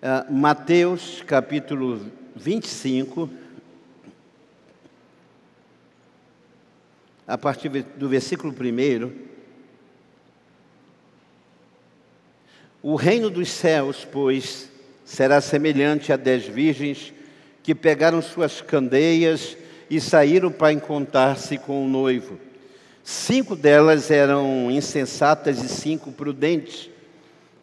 [0.00, 2.00] Uh, Mateus capítulo
[2.36, 3.28] 25,
[7.26, 9.10] a partir do versículo 1.
[12.80, 14.70] O reino dos céus, pois,
[15.04, 17.12] será semelhante a dez virgens
[17.64, 19.56] que pegaram suas candeias
[19.90, 22.38] e saíram para encontrar-se com o noivo.
[23.02, 26.88] Cinco delas eram insensatas e cinco prudentes.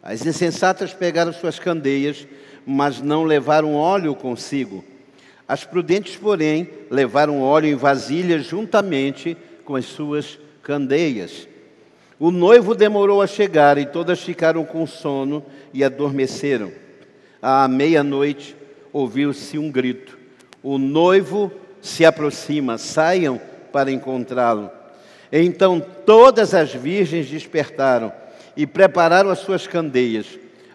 [0.08, 2.28] As insensatas pegaram suas candeias,
[2.64, 4.84] mas não levaram óleo consigo.
[5.48, 11.48] As prudentes, porém, levaram óleo em vasilhas juntamente com as suas candeias.
[12.20, 16.70] O noivo demorou a chegar e todas ficaram com sono e adormeceram.
[17.42, 18.56] À meia-noite
[18.92, 20.16] ouviu-se um grito:
[20.62, 21.50] O noivo
[21.80, 23.40] se aproxima, saiam
[23.72, 24.70] para encontrá-lo.
[25.32, 28.12] Então todas as virgens despertaram
[28.56, 30.26] e prepararam as suas candeias.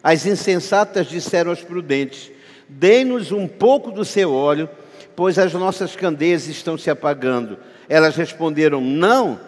[0.04, 2.32] As insensatas disseram aos prudentes:
[2.70, 4.70] Dê-nos um pouco do seu óleo,
[5.16, 7.58] pois as nossas candeias estão se apagando.
[7.90, 9.40] Elas responderam: Não,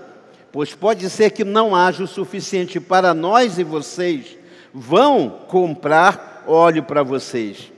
[0.52, 4.38] pois pode ser que não haja o suficiente para nós e vocês.
[4.74, 7.72] Vão comprar óleo para vocês.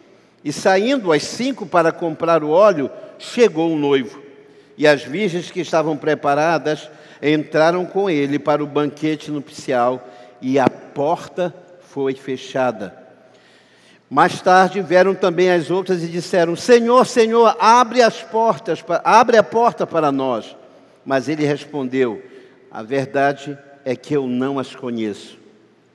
[0.43, 4.21] E saindo as cinco para comprar o óleo, chegou o noivo.
[4.77, 6.89] E as virgens que estavam preparadas
[7.21, 10.14] entraram com ele para o banquete nupcial
[10.47, 12.95] e a porta foi fechada.
[14.07, 19.43] Mais tarde vieram também as outras e disseram: Senhor, Senhor, abre as portas, abre a
[19.43, 20.55] porta para nós.
[21.03, 22.21] Mas ele respondeu:
[22.69, 25.35] A verdade é que eu não as conheço.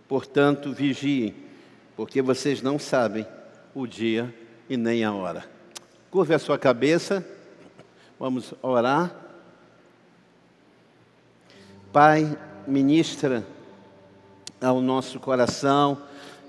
[0.08, 1.32] Portanto, vigiem,
[1.96, 3.24] porque vocês não sabem
[3.72, 4.34] o dia
[4.68, 5.44] e nem a hora.
[6.10, 7.24] Curve a sua cabeça,
[8.18, 9.14] vamos orar.
[11.92, 13.44] Pai, ministra
[14.60, 15.98] ao nosso coração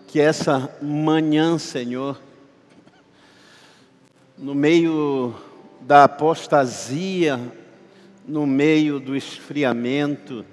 [0.08, 2.20] que essa manhã, Senhor,
[4.38, 5.34] no meio
[5.80, 7.40] da apostasia,
[8.28, 10.46] no meio do esfriamento,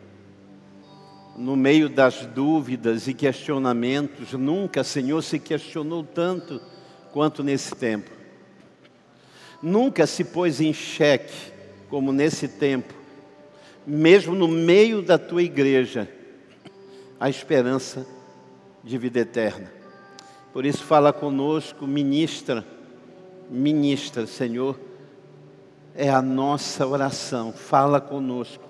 [1.37, 6.61] no meio das dúvidas e questionamentos, nunca, Senhor, se questionou tanto
[7.13, 8.11] quanto nesse tempo.
[9.61, 11.35] Nunca se pôs em xeque
[11.89, 12.95] como nesse tempo,
[13.85, 16.09] mesmo no meio da tua igreja,
[17.19, 18.06] a esperança
[18.83, 19.73] de vida eterna.
[20.53, 22.65] Por isso, fala conosco, ministra,
[23.51, 24.79] ministra, Senhor,
[25.95, 27.53] é a nossa oração.
[27.53, 28.65] Fala conosco,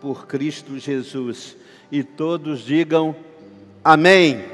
[0.00, 1.56] por Cristo Jesus.
[1.90, 3.16] E todos digam
[3.82, 4.44] amém.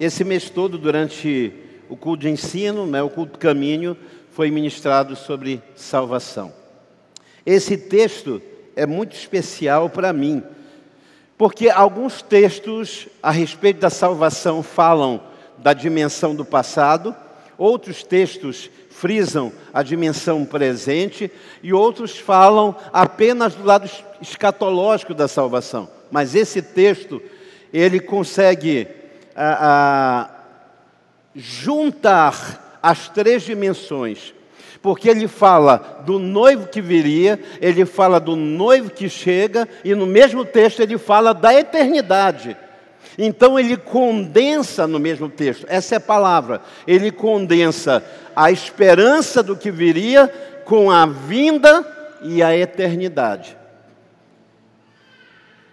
[0.00, 1.52] Esse mês todo, durante
[1.88, 3.96] o culto de ensino, né, o culto caminho,
[4.30, 6.52] foi ministrado sobre salvação.
[7.46, 8.42] Esse texto
[8.74, 10.42] é muito especial para mim,
[11.44, 15.20] porque alguns textos a respeito da salvação falam
[15.58, 17.14] da dimensão do passado,
[17.58, 21.30] outros textos frisam a dimensão presente
[21.62, 23.90] e outros falam apenas do lado
[24.22, 25.86] escatológico da salvação.
[26.10, 27.20] Mas esse texto,
[27.70, 28.88] ele consegue
[29.36, 30.30] a, a,
[31.36, 34.32] juntar as três dimensões
[34.80, 40.06] porque ele fala do noivo que viria, ele fala do noivo que chega, e no
[40.06, 42.56] mesmo texto ele fala da eternidade.
[43.16, 48.04] Então ele condensa no mesmo texto, essa é a palavra, ele condensa
[48.34, 50.28] a esperança do que viria
[50.64, 51.86] com a vinda
[52.22, 53.56] e a eternidade.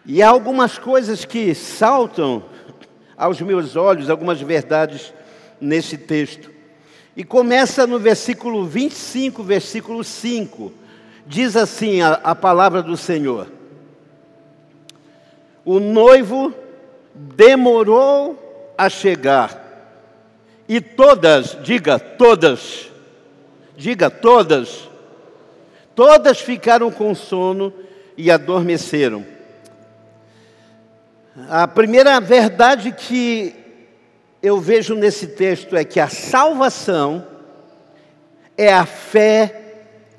[0.05, 2.43] E há algumas coisas que saltam
[3.17, 5.13] aos meus olhos, algumas verdades
[5.59, 6.51] nesse texto.
[7.15, 10.71] E começa no versículo 25, versículo 5.
[11.25, 13.47] Diz assim a, a palavra do Senhor:
[15.65, 16.53] O noivo
[17.13, 19.61] demorou a chegar,
[20.67, 22.89] e todas, diga todas,
[23.75, 24.89] diga todas,
[25.93, 27.73] todas ficaram com sono
[28.17, 29.25] e adormeceram.
[31.49, 33.60] A primeira verdade que
[34.41, 37.25] eu vejo nesse texto é que a salvação
[38.57, 39.61] é a fé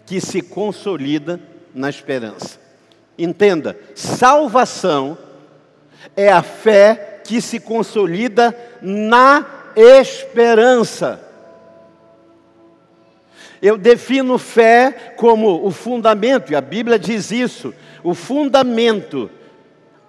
[0.07, 1.41] que se consolida
[1.75, 2.61] na esperança.
[3.19, 5.19] Entenda, salvação
[6.17, 9.47] é a fé que se consolida na
[9.77, 11.21] esperança.
[13.61, 19.31] Eu defino fé como o fundamento, e a Bíblia diz isso, o fundamento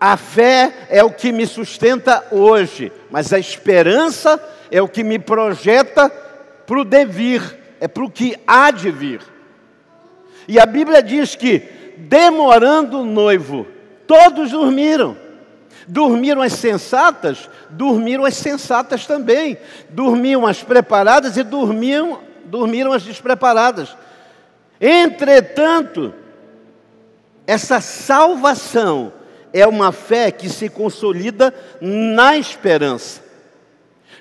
[0.06, 4.38] a fé é o que me sustenta hoje, mas a esperança
[4.70, 9.22] é o que me projeta para o devir, é para o que há de vir.
[10.46, 11.60] E a Bíblia diz que,
[12.00, 13.66] demorando o noivo,
[14.06, 15.16] todos dormiram.
[15.88, 19.58] Dormiram as sensatas, dormiram as sensatas também.
[19.90, 23.96] Dormiam as preparadas e dormiam, dormiram as despreparadas.
[24.82, 26.14] Entretanto,
[27.48, 29.14] essa salvação
[29.54, 33.22] é uma fé que se consolida na esperança.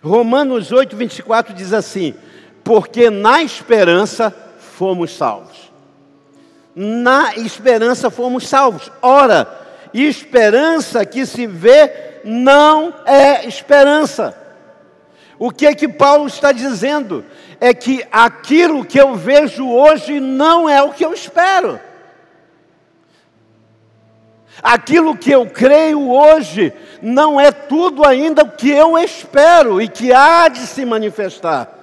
[0.03, 2.15] Romanos 8, 24 diz assim:
[2.63, 5.73] Porque na esperança fomos salvos.
[6.75, 8.91] Na esperança fomos salvos.
[9.01, 9.49] Ora,
[9.95, 14.37] esperança que se vê não é esperança.
[15.39, 17.25] O que é que Paulo está dizendo?
[17.61, 21.81] É que aquilo que eu vejo hoje não é o que eu espero.
[24.61, 30.13] Aquilo que eu creio hoje não é tudo ainda o que eu espero e que
[30.13, 31.79] há de se manifestar.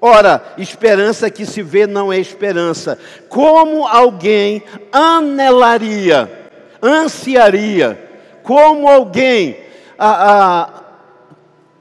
[0.00, 2.98] Ora, esperança que se vê não é esperança.
[3.28, 6.50] Como alguém anelaria,
[6.82, 8.10] ansiaria,
[8.42, 9.58] como alguém
[9.98, 10.82] ah, ah,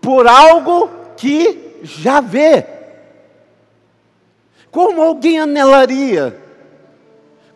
[0.01, 2.66] por algo que já vê.
[4.69, 6.38] Como alguém anelaria,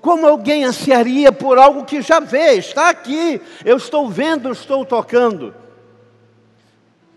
[0.04, 5.56] como alguém ansiaria por algo que já vê, está aqui, eu estou vendo, estou tocando.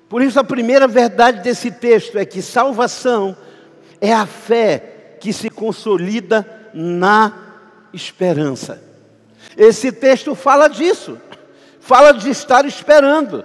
[0.09, 3.37] Por isso, a primeira verdade desse texto é que salvação
[4.01, 7.33] é a fé que se consolida na
[7.93, 8.81] esperança.
[9.57, 11.21] Esse texto fala disso,
[11.81, 13.45] fala de estar esperando,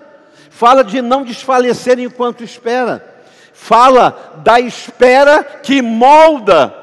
[0.51, 3.03] fala de não desfalecer enquanto espera,
[3.53, 6.80] fala da espera que molda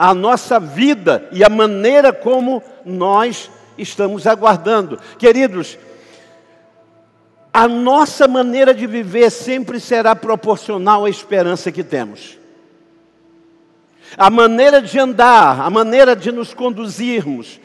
[0.00, 4.98] a nossa vida e a maneira como nós estamos aguardando.
[5.18, 5.76] Queridos,
[7.52, 12.38] a nossa maneira de viver sempre será proporcional à esperança que temos.
[14.16, 17.60] A maneira de andar, a maneira de nos conduzirmos,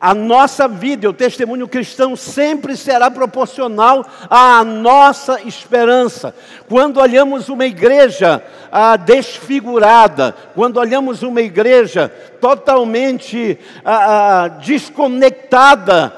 [0.00, 6.34] a nossa vida, o testemunho cristão sempre será proporcional à nossa esperança.
[6.66, 8.42] Quando olhamos uma igreja
[8.72, 12.08] ah, desfigurada, quando olhamos uma igreja
[12.40, 16.14] totalmente ah, ah, desconectada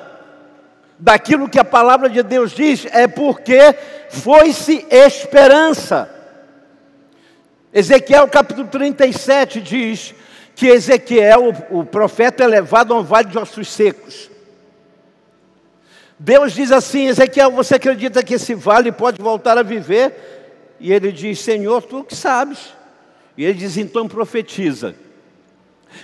[0.96, 3.74] daquilo que a palavra de Deus diz, é porque
[4.10, 6.08] foi-se esperança.
[7.74, 10.14] Ezequiel capítulo 37 diz
[10.54, 14.30] que Ezequiel, o, profeta, é levado a um vale de ossos secos.
[16.18, 20.76] Deus diz assim: Ezequiel, você acredita que esse vale pode voltar a viver?
[20.78, 22.74] E ele diz: Senhor, tu que sabes.
[23.36, 24.94] E ele diz: então profetiza.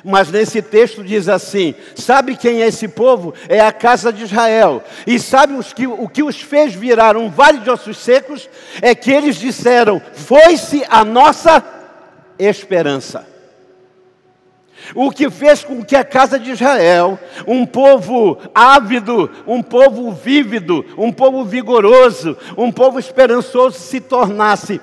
[0.05, 3.35] Mas nesse texto diz assim: sabe quem é esse povo?
[3.49, 4.83] É a casa de Israel.
[5.06, 8.49] E sabe os que, o que os fez virar um vale de ossos secos?
[8.83, 11.62] É que eles disseram: foi-se a nossa
[12.39, 13.38] esperança.
[14.94, 20.85] O que fez com que a casa de Israel, um povo ávido, um povo vívido,
[20.96, 24.81] um povo vigoroso, um povo esperançoso, se tornasse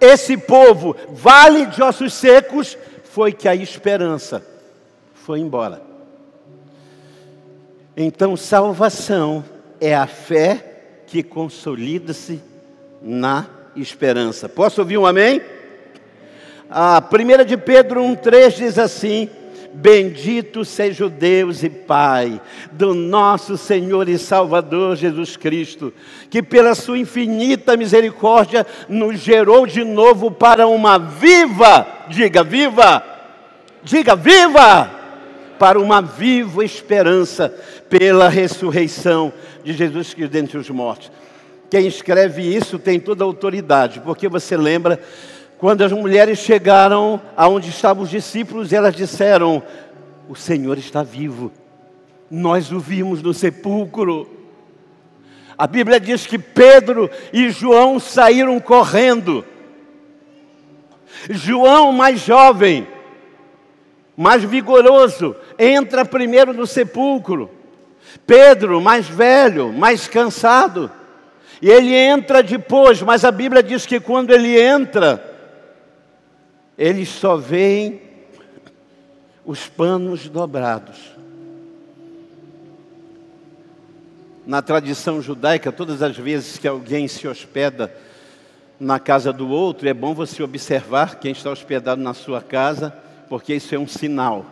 [0.00, 4.44] esse povo, vale de ossos secos, foi que a esperança
[5.14, 5.82] foi embora.
[7.96, 9.44] Então, salvação
[9.80, 12.40] é a fé que consolida-se
[13.02, 14.48] na esperança.
[14.48, 15.40] Posso ouvir um amém?
[16.70, 19.28] A primeira de Pedro 1,3 diz assim:
[19.80, 22.40] Bendito seja o Deus e Pai
[22.72, 25.92] do nosso Senhor e Salvador Jesus Cristo,
[26.28, 33.04] que pela sua infinita misericórdia nos gerou de novo para uma viva, diga viva,
[33.84, 34.90] diga viva,
[35.60, 37.54] para uma viva esperança
[37.88, 39.32] pela ressurreição
[39.62, 41.12] de Jesus Cristo dentre os mortos.
[41.70, 44.98] Quem escreve isso tem toda a autoridade, porque você lembra
[45.58, 49.62] quando as mulheres chegaram aonde estavam os discípulos, elas disseram:
[50.28, 51.52] O Senhor está vivo.
[52.30, 54.28] Nós o vimos no sepulcro.
[55.56, 59.44] A Bíblia diz que Pedro e João saíram correndo.
[61.28, 62.86] João, mais jovem,
[64.16, 67.50] mais vigoroso, entra primeiro no sepulcro.
[68.24, 70.90] Pedro, mais velho, mais cansado,
[71.60, 75.27] e ele entra depois, mas a Bíblia diz que quando ele entra,
[76.78, 78.00] eles só veem
[79.44, 80.96] os panos dobrados.
[84.46, 87.92] Na tradição judaica, todas as vezes que alguém se hospeda
[88.78, 92.94] na casa do outro, é bom você observar quem está hospedado na sua casa,
[93.28, 94.46] porque isso é um sinal.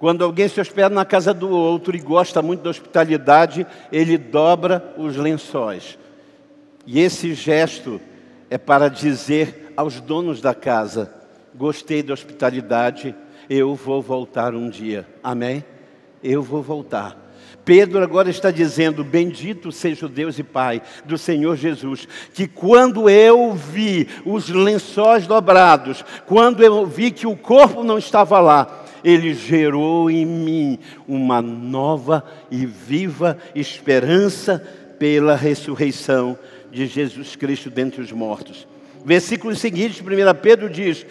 [0.00, 4.92] Quando alguém se hospeda na casa do outro e gosta muito da hospitalidade, ele dobra
[4.98, 5.96] os lençóis.
[6.84, 8.00] E esse gesto
[8.50, 11.12] é para dizer aos donos da casa:
[11.54, 13.14] gostei da hospitalidade,
[13.48, 15.06] eu vou voltar um dia.
[15.22, 15.64] Amém?
[16.22, 17.22] Eu vou voltar.
[17.64, 23.08] Pedro agora está dizendo: Bendito seja o Deus e Pai do Senhor Jesus, que quando
[23.08, 29.34] eu vi os lençóis dobrados, quando eu vi que o corpo não estava lá, ele
[29.34, 34.58] gerou em mim uma nova e viva esperança
[34.98, 36.38] pela ressurreição
[36.70, 38.66] de Jesus Cristo dentre os mortos.
[39.04, 41.04] Versículo seguinte, 1 Pedro diz: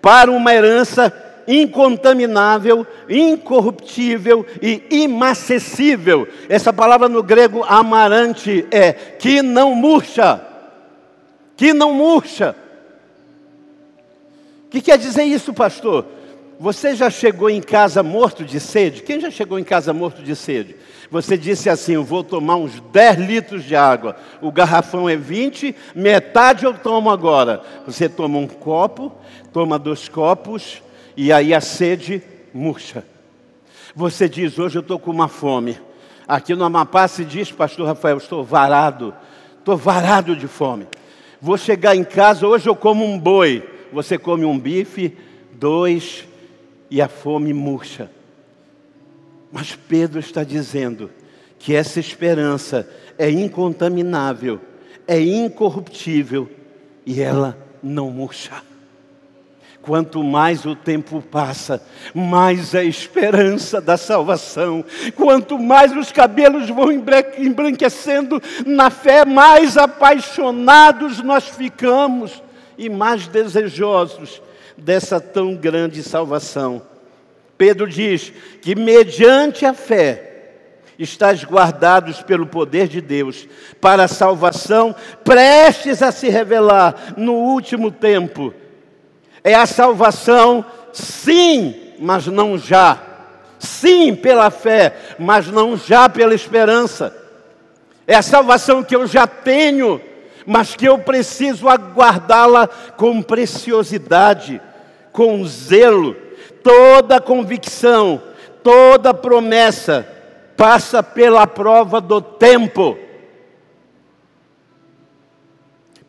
[0.00, 1.12] Para uma herança
[1.46, 6.28] incontaminável, incorruptível e imacessível.
[6.48, 10.40] Essa palavra no grego amarante é que não murcha.
[11.56, 12.54] Que não murcha.
[14.66, 16.06] O que quer dizer isso, pastor?
[16.58, 19.02] Você já chegou em casa morto de sede?
[19.02, 20.76] Quem já chegou em casa morto de sede?
[21.10, 24.16] Você disse assim: Eu vou tomar uns 10 litros de água.
[24.40, 27.62] O garrafão é 20, metade eu tomo agora.
[27.86, 29.12] Você toma um copo,
[29.52, 30.82] toma dois copos,
[31.16, 33.04] e aí a sede murcha.
[33.94, 35.78] Você diz, hoje eu estou com uma fome.
[36.26, 39.14] Aqui no Amapá se diz, pastor Rafael, estou varado,
[39.58, 40.86] estou varado de fome.
[41.40, 43.68] Vou chegar em casa, hoje eu como um boi.
[43.92, 45.16] Você come um bife,
[45.52, 46.24] dois,
[46.90, 48.10] e a fome murcha.
[49.52, 51.10] Mas Pedro está dizendo
[51.58, 54.58] que essa esperança é incontaminável,
[55.06, 56.48] é incorruptível
[57.04, 58.62] e ela não murcha.
[59.82, 61.82] Quanto mais o tempo passa,
[62.14, 64.84] mais a esperança da salvação.
[65.16, 72.42] Quanto mais os cabelos vão embranquecendo na fé, mais apaixonados nós ficamos
[72.78, 74.40] e mais desejosos
[74.78, 76.91] dessa tão grande salvação.
[77.56, 80.30] Pedro diz que, mediante a fé,
[80.98, 83.48] estás guardados pelo poder de Deus
[83.80, 84.94] para a salvação
[85.24, 88.54] prestes a se revelar no último tempo
[89.44, 93.00] é a salvação, sim, mas não já.
[93.58, 97.16] Sim, pela fé, mas não já pela esperança.
[98.06, 100.00] É a salvação que eu já tenho,
[100.46, 102.66] mas que eu preciso aguardá-la
[102.96, 104.60] com preciosidade,
[105.12, 106.16] com zelo.
[106.62, 108.22] Toda convicção,
[108.62, 110.06] toda promessa
[110.56, 112.96] passa pela prova do tempo.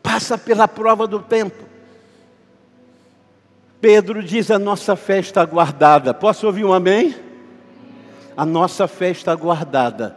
[0.02, 1.64] Passa pela prova do tempo.
[3.80, 6.14] Pedro diz: a nossa fé está guardada.
[6.14, 7.14] Posso ouvir um amém?
[8.36, 10.16] A nossa fé está guardada.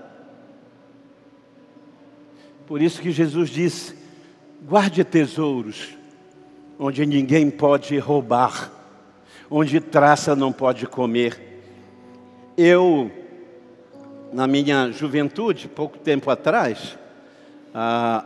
[2.67, 3.95] Por isso que Jesus disse:
[4.61, 5.89] guarde tesouros,
[6.77, 8.71] onde ninguém pode roubar,
[9.49, 11.61] onde traça não pode comer.
[12.57, 13.11] Eu,
[14.33, 16.97] na minha juventude, pouco tempo atrás,
[17.73, 18.25] ah,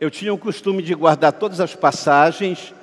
[0.00, 2.74] eu tinha o costume de guardar todas as passagens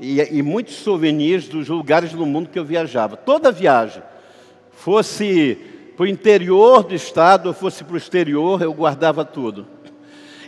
[0.00, 3.16] e, e muitos souvenirs dos lugares do mundo que eu viajava.
[3.16, 4.02] Toda viagem,
[4.72, 5.58] fosse
[5.96, 9.66] para o interior do estado ou fosse para o exterior, eu guardava tudo.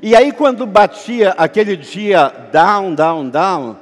[0.02, 3.76] E aí, quando batia aquele dia down, down, down,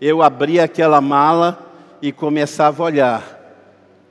[0.00, 1.58] eu abria aquela mala
[2.02, 3.36] e começava a olhar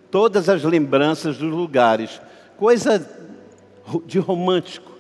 [0.10, 2.22] todas as lembranças dos lugares,
[2.58, 3.06] coisa
[4.06, 4.92] de romântico.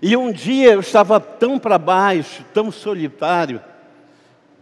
[0.00, 3.60] E um dia eu estava tão para baixo, tão solitário,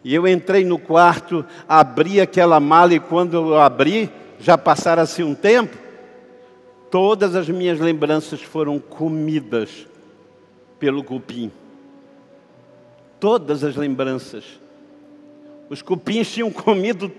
[0.02, 5.34] e eu entrei no quarto, abri aquela mala e quando eu abri, já passara-se um
[5.34, 5.76] tempo,
[6.90, 9.86] todas as minhas lembranças foram comidas
[10.78, 11.52] pelo cupim.
[13.20, 14.44] Todas as lembranças.
[15.68, 17.10] Os cupins tinham comido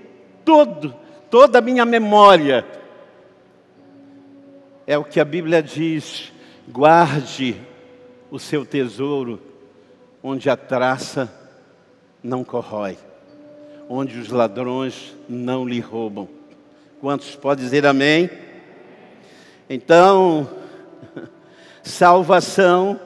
[0.43, 0.95] todo,
[1.29, 2.65] toda a minha memória.
[4.87, 6.31] É o que a Bíblia diz:
[6.67, 7.55] guarde
[8.31, 9.39] o seu tesouro
[10.23, 11.31] onde a traça
[12.23, 12.97] não corrói,
[13.87, 16.27] onde os ladrões não lhe roubam.
[16.99, 18.29] Quantos podem dizer amém?
[19.69, 20.49] Então,
[21.83, 22.99] salvação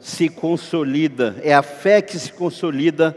[0.00, 3.16] se consolida, é a fé que se consolida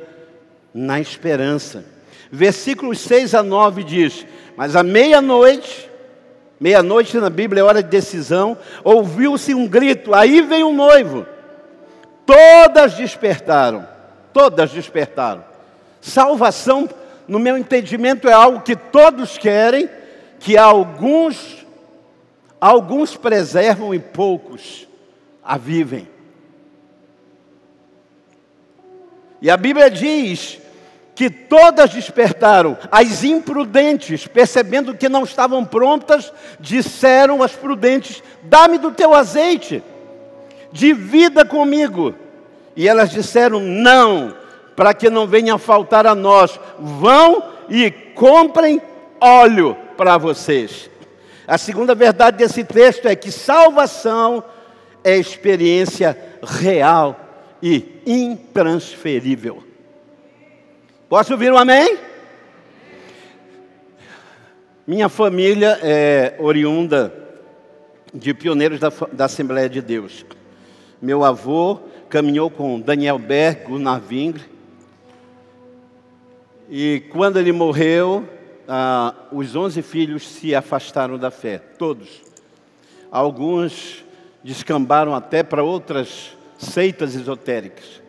[0.73, 1.85] na esperança.
[2.31, 4.25] Versículos 6 a 9 diz:
[4.55, 5.89] Mas à meia-noite,
[6.59, 11.25] meia-noite na Bíblia é hora de decisão, ouviu-se um grito, aí vem o noivo.
[12.25, 13.91] Todas despertaram
[14.33, 15.43] todas despertaram.
[15.99, 16.89] Salvação,
[17.27, 19.89] no meu entendimento, é algo que todos querem,
[20.39, 21.61] que alguns
[22.59, 24.87] alguns preservam e poucos
[25.43, 26.07] a vivem.
[29.41, 30.59] E a Bíblia diz
[31.15, 38.91] que todas despertaram, as imprudentes, percebendo que não estavam prontas, disseram às prudentes: Dá-me do
[38.91, 39.83] teu azeite,
[40.71, 42.15] divida comigo.
[42.75, 44.35] E elas disseram: Não,
[44.75, 46.59] para que não venha faltar a nós.
[46.79, 48.81] Vão e comprem
[49.19, 50.89] óleo para vocês.
[51.47, 54.43] A segunda verdade desse texto é que salvação
[55.03, 57.19] é experiência real
[57.61, 59.70] e intransferível.
[61.11, 61.97] Posso ouvir um amém?
[64.87, 67.13] Minha família é oriunda
[68.13, 70.25] de pioneiros da, da Assembleia de Deus.
[71.01, 74.45] Meu avô caminhou com Daniel Berg, Gunnar Vingre.
[76.69, 78.25] E quando ele morreu,
[78.65, 82.21] ah, os onze filhos se afastaram da fé, todos.
[83.11, 84.05] Alguns
[84.41, 88.00] descambaram até para outras seitas esotéricas.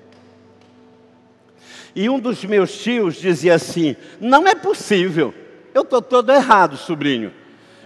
[1.95, 5.35] E um dos meus tios dizia assim: Não é possível,
[5.75, 7.33] eu estou todo errado, sobrinho.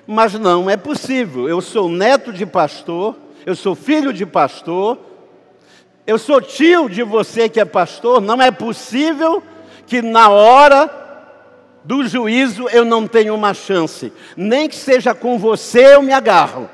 [0.07, 4.99] Mas não é possível, eu sou neto de pastor, eu sou filho de pastor,
[6.07, 9.43] eu sou tio de você que é pastor, não é possível
[9.87, 10.89] que na hora
[11.83, 16.71] do juízo eu não tenha uma chance, nem que seja com você eu me agarro.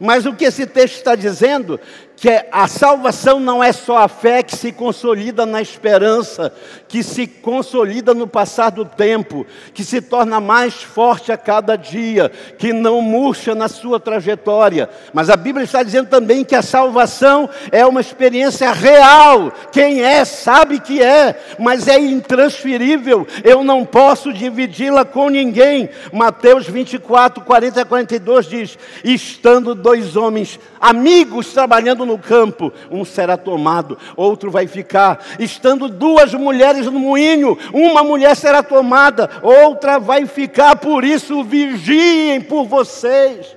[0.00, 1.80] Mas o que esse texto está dizendo
[2.20, 6.52] que a salvação não é só a fé que se consolida na esperança,
[6.88, 12.28] que se consolida no passar do tempo, que se torna mais forte a cada dia,
[12.58, 14.90] que não murcha na sua trajetória.
[15.12, 19.52] Mas a Bíblia está dizendo também que a salvação é uma experiência real.
[19.70, 23.28] Quem é, sabe que é, mas é intransferível.
[23.44, 25.88] Eu não posso dividi-la com ninguém.
[26.12, 33.36] Mateus 24, 40 a 42 diz: Estando dois homens amigos trabalhando no campo, um será
[33.36, 35.24] tomado, outro vai ficar.
[35.38, 40.76] Estando duas mulheres no moinho, uma mulher será tomada, outra vai ficar.
[40.76, 43.56] Por isso, vigiem por vocês.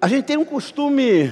[0.00, 1.30] A gente tem um costume,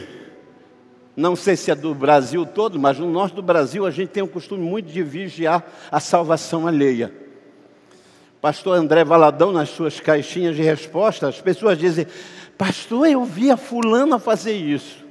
[1.17, 4.23] não sei se é do Brasil todo, mas no norte do Brasil a gente tem
[4.23, 7.11] um costume muito de vigiar a salvação alheia.
[8.41, 12.07] Pastor André Valadão, nas suas caixinhas de resposta, as pessoas dizem:
[12.59, 15.07] Pastor, eu vi a fulana fazer isso.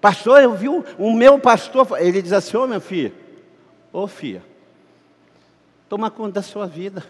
[0.00, 1.86] Pastor, eu vi o, o meu pastor.
[2.00, 3.12] Ele diz assim: Ô oh, minha filha,
[3.92, 4.42] ô oh, filha,
[5.86, 7.04] toma conta da sua vida.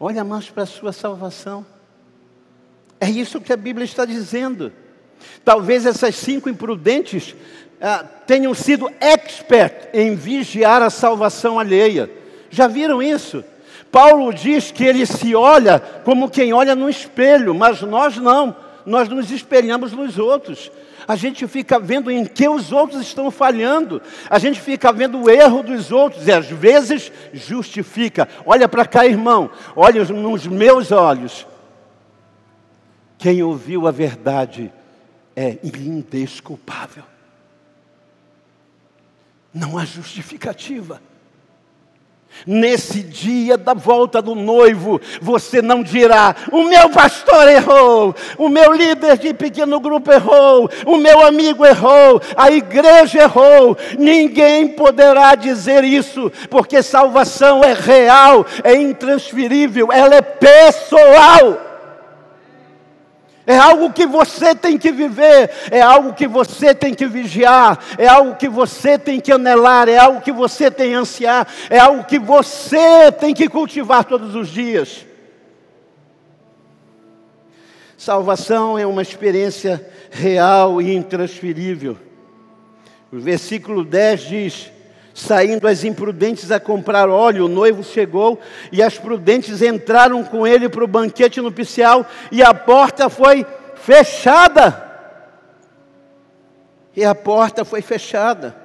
[0.00, 1.64] Olha mais para a sua salvação.
[2.98, 4.72] É isso que a Bíblia está dizendo.
[5.44, 7.34] Talvez essas cinco imprudentes
[7.80, 12.10] ah, tenham sido expert em vigiar a salvação alheia.
[12.50, 13.44] Já viram isso?
[13.94, 19.08] Paulo diz que ele se olha como quem olha no espelho, mas nós não, nós
[19.08, 20.68] nos espelhamos nos outros.
[21.06, 25.30] A gente fica vendo em que os outros estão falhando, a gente fica vendo o
[25.30, 28.28] erro dos outros e às vezes justifica.
[28.44, 31.46] Olha para cá, irmão, olha nos meus olhos.
[33.16, 34.72] Quem ouviu a verdade
[35.36, 37.04] é indesculpável.
[39.54, 41.00] Não há justificativa.
[42.46, 48.72] Nesse dia da volta do noivo, você não dirá: o meu pastor errou, o meu
[48.72, 53.76] líder de pequeno grupo errou, o meu amigo errou, a igreja errou.
[53.98, 61.73] Ninguém poderá dizer isso, porque salvação é real, é intransferível, ela é pessoal.
[63.46, 68.06] É algo que você tem que viver, é algo que você tem que vigiar, é
[68.06, 72.04] algo que você tem que anelar, é algo que você tem que ansiar, é algo
[72.04, 75.04] que você tem que cultivar todos os dias.
[77.98, 81.98] Salvação é uma experiência real e intransferível.
[83.12, 84.72] O versículo 10 diz:
[85.14, 88.40] Saindo as imprudentes a comprar óleo, o noivo chegou
[88.72, 93.46] e as prudentes entraram com ele para o banquete nupcial e a porta foi
[93.76, 94.82] fechada.
[96.96, 98.56] E a porta foi fechada.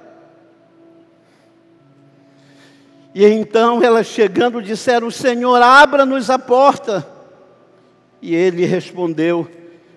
[3.14, 7.06] E então elas chegando disseram: Senhor, abra-nos a porta.
[8.20, 9.48] E ele respondeu: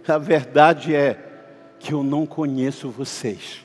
[0.08, 1.18] A verdade é
[1.80, 3.62] que eu não conheço vocês.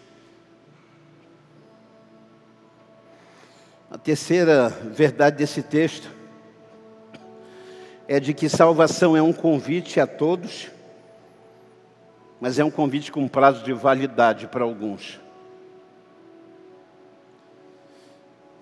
[3.90, 6.10] A terceira verdade desse texto
[8.06, 10.68] é de que salvação é um convite a todos,
[12.38, 15.18] mas é um convite com prazo de validade para alguns.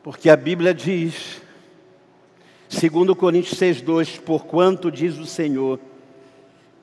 [0.00, 1.42] Porque a Bíblia diz,
[2.68, 5.80] segundo Coríntios 6:2, porquanto diz o Senhor,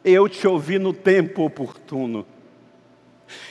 [0.04, 2.26] eu te ouvi no tempo oportuno.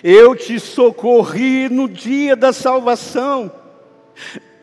[0.05, 3.51] Eu te socorri no dia da salvação.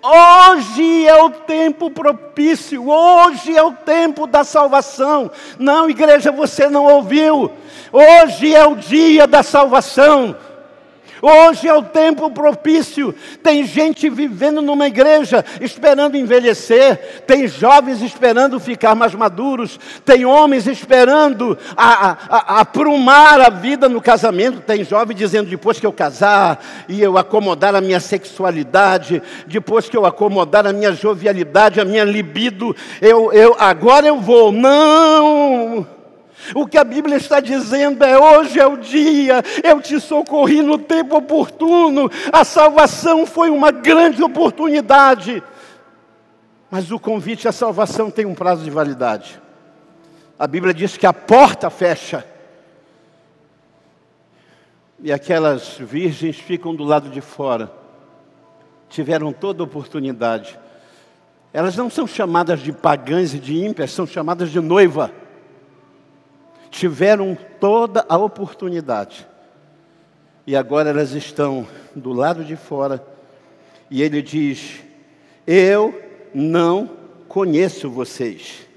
[0.02, 5.30] Hoje é o tempo propício, hoje é o tempo da salvação.
[5.58, 7.52] Não, igreja, você não ouviu.
[7.92, 10.36] Hoje é o dia da salvação.
[11.22, 13.14] Hoje é o tempo propício.
[13.44, 20.68] Tem gente vivendo numa igreja esperando envelhecer, tem jovens esperando ficar mais maduros, tem homens
[20.68, 25.94] esperando a, a, a, aprumar a vida no casamento, tem jovem dizendo depois que eu
[25.94, 31.86] casar e eu acomodar a minha sexualidade, depois que eu acomodar a minha jovialidade, a
[31.86, 34.52] minha libido, eu, eu agora eu vou.
[34.52, 35.99] Não!
[36.56, 40.78] O que a Bíblia está dizendo é: hoje é o dia, eu te socorri no
[40.78, 45.44] tempo oportuno, a salvação foi uma grande oportunidade.
[46.72, 49.42] Mas o convite à salvação tem um prazo de validade.
[50.38, 52.26] A Bíblia diz que a porta fecha.
[55.02, 57.72] E aquelas virgens ficam do lado de fora.
[58.88, 60.60] Tiveram toda a oportunidade.
[61.52, 65.12] Elas não são chamadas de pagãs e de ímpias, são chamadas de noiva
[66.70, 69.28] tiveram toda a oportunidade.
[70.46, 73.06] E agora elas estão do lado de fora.
[73.90, 74.80] E ele diz:
[75.46, 76.02] Eu
[76.34, 76.90] não
[77.28, 78.68] conheço vocês.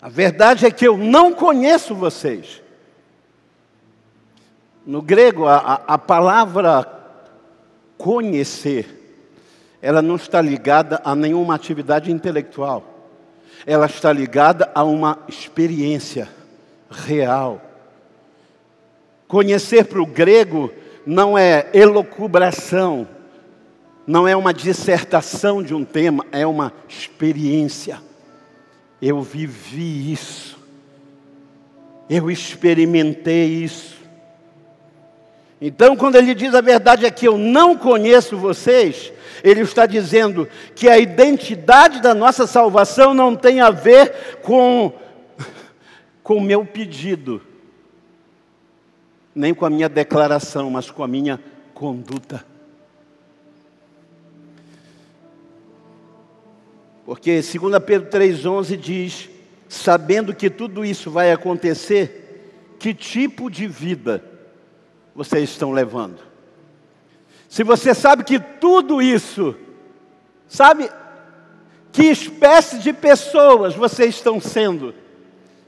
[0.00, 2.62] A verdade é que eu não conheço vocês.
[4.86, 6.86] No grego, a, a palavra
[7.98, 9.28] conhecer,
[9.82, 12.82] ela não está ligada a nenhuma atividade intelectual.
[13.66, 16.39] Ela está ligada a uma experiência
[16.90, 17.62] real.
[19.28, 20.72] Conhecer para o grego
[21.06, 23.06] não é elocubração,
[24.06, 28.02] não é uma dissertação de um tema, é uma experiência.
[29.00, 30.58] Eu vivi isso,
[32.08, 33.98] eu experimentei isso.
[35.60, 39.12] Então, quando ele diz a verdade é que eu não conheço vocês,
[39.44, 44.92] ele está dizendo que a identidade da nossa salvação não tem a ver com
[46.30, 47.42] com o meu pedido,
[49.34, 51.42] nem com a minha declaração, mas com a minha
[51.74, 52.46] conduta.
[57.04, 59.28] Porque 2 Pedro 3,11 diz:
[59.68, 64.22] sabendo que tudo isso vai acontecer, que tipo de vida
[65.12, 66.20] vocês estão levando?
[67.48, 69.56] Se você sabe que tudo isso,
[70.46, 70.88] sabe
[71.90, 74.99] que espécie de pessoas vocês estão sendo?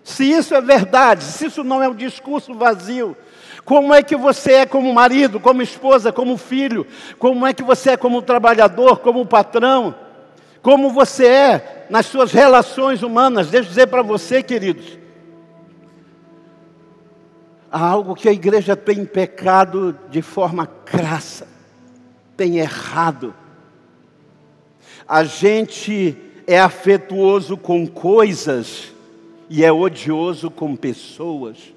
[0.04, 3.16] Se isso é verdade, se isso não é um discurso vazio,
[3.64, 6.86] como é que você é como marido, como esposa, como filho?
[7.18, 9.94] Como é que você é como trabalhador, como patrão?
[10.60, 13.50] Como você é nas suas relações humanas?
[13.50, 14.98] Deixa eu dizer para você, queridos.
[17.70, 21.46] Há algo que a igreja tem pecado de forma crassa,
[22.36, 23.34] tem errado.
[25.08, 28.91] A gente é afetuoso com coisas
[29.54, 31.74] e é odioso com pessoas.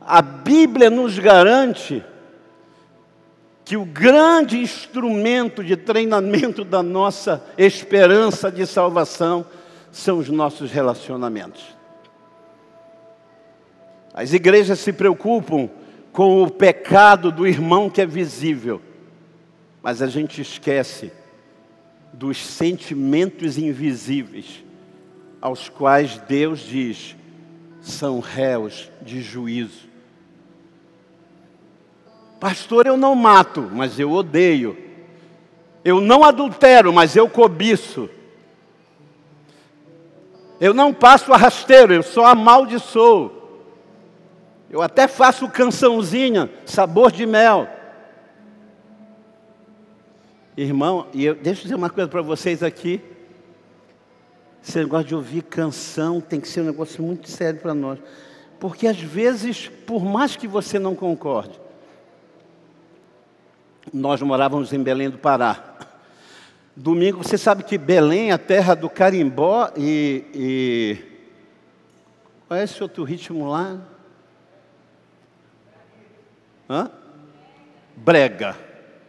[0.00, 2.02] A Bíblia nos garante
[3.62, 9.44] que o grande instrumento de treinamento da nossa esperança de salvação
[9.92, 11.76] são os nossos relacionamentos.
[14.14, 15.68] As igrejas se preocupam
[16.10, 18.80] com o pecado do irmão que é visível,
[19.82, 21.12] mas a gente esquece
[22.14, 24.64] dos sentimentos invisíveis,
[25.40, 27.16] aos quais Deus diz
[27.82, 29.88] são réus de juízo.
[32.40, 34.76] Pastor, eu não mato, mas eu odeio.
[35.84, 38.08] Eu não adultero, mas eu cobiço.
[40.60, 43.32] Eu não passo a rasteiro, eu só amaldiçoo.
[44.70, 47.68] Eu até faço cançãozinha, sabor de mel.
[50.56, 53.00] Irmão, e eu, deixa eu dizer uma coisa para vocês aqui.
[54.62, 57.98] Esse negócio de ouvir canção tem que ser um negócio muito sério para nós.
[58.60, 61.60] Porque às vezes, por mais que você não concorde,
[63.92, 65.76] nós morávamos em Belém do Pará.
[66.76, 70.98] Domingo, você sabe que Belém é a terra do carimbó e, e...
[72.46, 73.80] Qual é esse outro ritmo lá?
[76.70, 76.90] Hã?
[77.96, 78.56] Brega.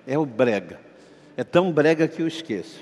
[0.08, 0.85] É o brega.
[1.38, 2.80] É tão brega que eu esqueço.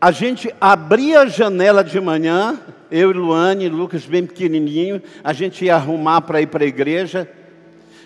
[0.00, 5.64] A gente abria a janela de manhã, eu e Luane, Lucas bem pequenininho, a gente
[5.64, 7.28] ia arrumar para ir para a igreja.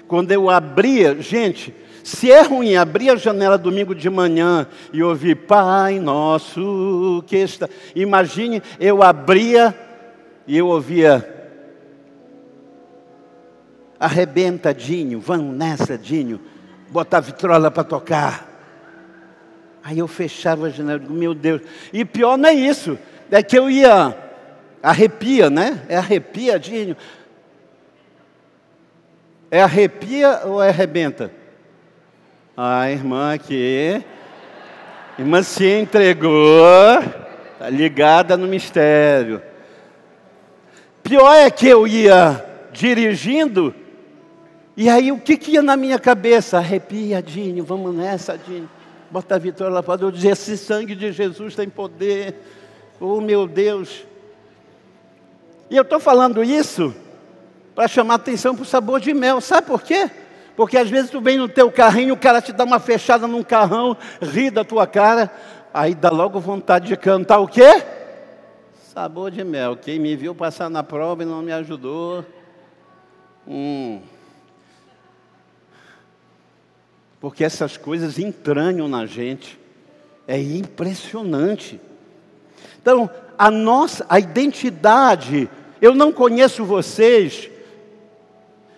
[0.07, 5.35] Quando eu abria, gente, se é ruim abrir a janela domingo de manhã e ouvir
[5.35, 7.69] Pai Nosso que está.
[7.95, 9.77] Imagine, eu abria
[10.47, 11.35] e eu ouvia
[14.01, 16.41] Arrebenta, Dinho, vamos nessa, Dinho
[16.91, 18.49] botar vitrola para tocar.
[19.83, 21.63] Aí eu fechava a janela, meu Deus.
[21.93, 22.99] E pior não é isso,
[23.31, 24.17] é que eu ia,
[24.83, 25.83] arrepia, né?
[25.89, 26.97] É arrepiadinho.
[29.51, 31.31] É arrepia ou é arrebenta?
[32.57, 34.05] A irmã aqui,
[35.19, 36.99] irmã se entregou,
[37.53, 39.41] está ligada no mistério.
[41.03, 43.75] Pior é que eu ia dirigindo,
[44.81, 46.59] e aí o que, que ia na minha cabeça?
[46.59, 48.71] Arrepia, Dinho, vamos nessa, Dinho.
[49.11, 52.37] Bota a vitória lá para dizer: esse sangue de Jesus tem poder.
[53.01, 54.07] Oh meu Deus.
[55.69, 56.95] E eu estou falando isso
[57.75, 59.41] para chamar atenção para o sabor de mel.
[59.41, 60.09] Sabe por quê?
[60.55, 63.43] Porque às vezes tu vem no teu carrinho, o cara te dá uma fechada num
[63.43, 65.29] carrão, ri da tua cara,
[65.75, 67.83] aí dá logo vontade de cantar o quê?
[68.95, 69.77] Sabor de mel.
[69.77, 72.25] Quem me viu passar na prova e não me ajudou.
[73.45, 74.01] Hum.
[77.21, 79.59] Porque essas coisas entranham na gente.
[80.27, 81.81] É impressionante.
[82.81, 85.49] Então, a nossa, a identidade,
[85.81, 87.51] eu não conheço vocês,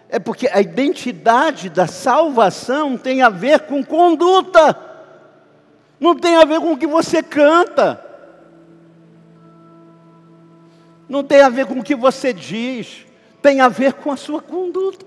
[0.08, 4.76] é porque a identidade da salvação tem a ver com conduta,
[5.98, 8.04] não tem a ver com o que você canta,
[11.08, 13.06] não tem a ver com o que você diz,
[13.40, 15.06] tem a ver com a sua conduta,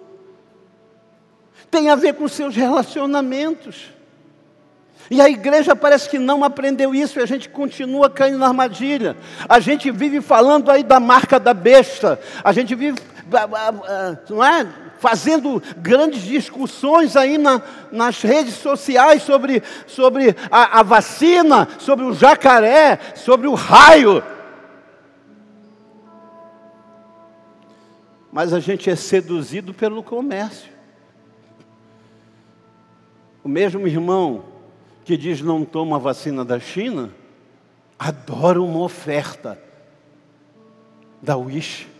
[1.73, 3.89] tem a ver com seus relacionamentos.
[5.09, 9.17] E a igreja parece que não aprendeu isso e a gente continua caindo na armadilha.
[9.49, 12.99] A gente vive falando aí da marca da besta, a gente vive,
[14.29, 14.67] não é?
[14.99, 22.13] fazendo grandes discussões aí na, nas redes sociais sobre, sobre a, a vacina, sobre o
[22.13, 24.23] jacaré, sobre o raio.
[28.31, 30.72] Mas a gente é seduzido pelo comércio.
[33.43, 34.45] O mesmo irmão
[35.03, 37.09] que diz não toma a vacina da China,
[37.99, 39.59] adora uma oferta
[41.21, 41.93] da Wish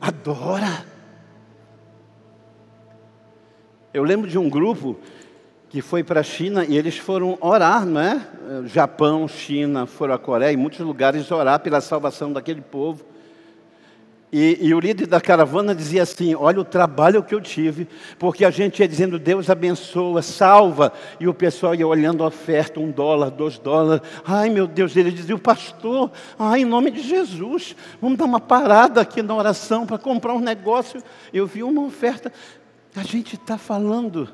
[0.00, 0.86] adora.
[3.92, 4.96] Eu lembro de um grupo
[5.68, 8.26] que foi para a China e eles foram orar, não é?
[8.66, 13.04] Japão, China, foram à Coreia, em muitos lugares orar pela salvação daquele povo.
[14.30, 17.88] E, e, o líder da caravana dizia assim: Olha o trabalho que eu tive,
[18.18, 22.78] porque a gente ia dizendo Deus abençoa, salva, e o pessoal ia olhando a oferta,
[22.78, 24.06] um dólar, dois dólares.
[24.26, 28.40] Ai meu Deus, ele dizia: O pastor, ai, em nome de Jesus, vamos dar uma
[28.40, 31.02] parada aqui na oração para comprar um negócio.
[31.32, 32.30] Eu vi uma oferta.
[32.94, 34.28] A gente está falando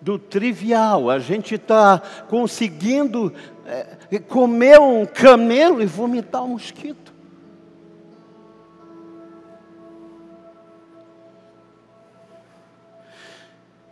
[0.00, 3.32] do trivial, a gente está conseguindo
[3.66, 7.09] é, comer um camelo e vomitar um mosquito.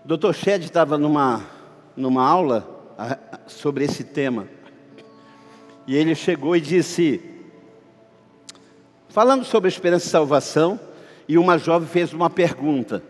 [0.08, 0.32] Dr.
[0.32, 1.42] Shed estava numa,
[1.94, 2.66] numa aula
[3.46, 4.48] sobre esse tema.
[5.86, 7.20] E ele chegou e disse,
[9.10, 10.80] falando sobre a esperança e salvação,
[11.28, 13.02] e uma jovem fez uma pergunta,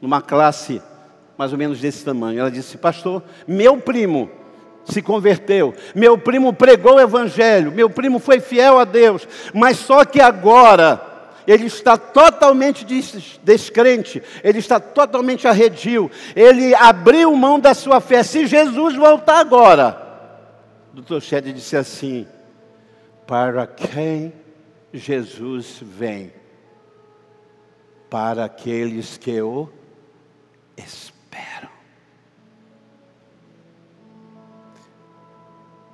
[0.00, 0.80] numa classe
[1.36, 2.38] mais ou menos desse tamanho.
[2.38, 4.30] Ela disse: Pastor, meu primo
[4.84, 10.04] se converteu, meu primo pregou o Evangelho, meu primo foi fiel a Deus, mas só
[10.04, 11.09] que agora
[11.50, 12.84] ele está totalmente
[13.42, 18.22] descrente, ele está totalmente arredio, ele abriu mão da sua fé.
[18.22, 20.00] Se Jesus voltar agora,
[20.92, 21.20] Dr.
[21.20, 22.26] Shed disse assim:
[23.26, 24.32] Para quem
[24.92, 26.32] Jesus vem?
[28.08, 29.68] Para aqueles que o
[30.76, 31.70] esperam.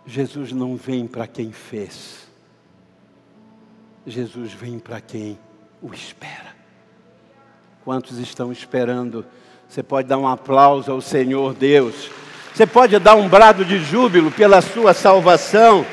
[0.04, 2.26] Jesus não vem para quem fez.
[4.06, 5.38] Jesus vem para quem
[5.86, 6.54] o espera.
[7.84, 9.24] Quantos estão esperando?
[9.68, 12.10] Você pode dar um aplauso ao Senhor Deus.
[12.52, 15.86] Você pode dar um brado de júbilo pela sua salvação.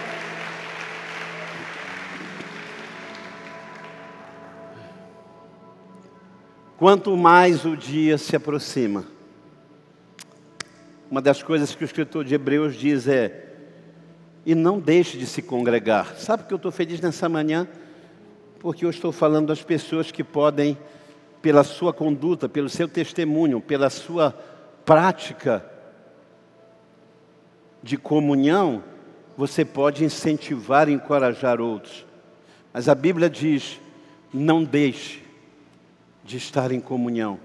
[6.77, 9.05] Quanto mais o dia se aproxima,
[11.09, 13.53] uma das coisas que o escritor de Hebreus diz é:
[14.45, 16.15] e não deixe de se congregar.
[16.17, 17.67] Sabe que eu estou feliz nessa manhã?
[18.63, 20.77] Porque eu estou falando das pessoas que podem,
[21.41, 24.31] pela sua conduta, pelo seu testemunho, pela sua
[24.85, 25.69] prática
[27.83, 28.81] de comunhão,
[29.35, 32.05] você pode incentivar e encorajar outros.
[32.71, 33.81] Mas a Bíblia diz:
[34.33, 35.21] não deixe
[36.23, 37.37] de estar em comunhão,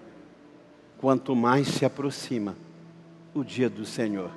[0.99, 2.55] quanto mais se aproxima
[3.35, 4.31] o dia do Senhor.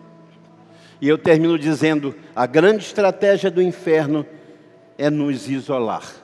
[0.99, 4.25] E eu termino dizendo: a grande estratégia do inferno
[4.97, 6.20] é nos isolar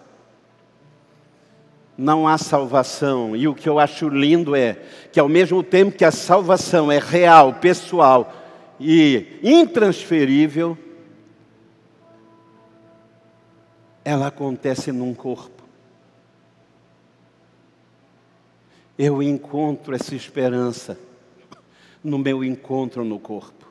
[1.98, 3.36] não há salvação.
[3.36, 4.78] E o que eu acho lindo é
[5.12, 8.34] que, ao mesmo tempo que a salvação é real, pessoal
[8.80, 10.78] e intransferível,
[14.06, 15.58] ela acontece num corpo.
[18.98, 20.98] eu encontro essa esperança
[22.04, 23.68] no meu encontro no corpo.